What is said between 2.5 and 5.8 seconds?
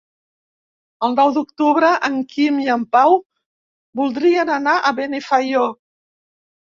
i en Pau voldrien anar a Benifaió.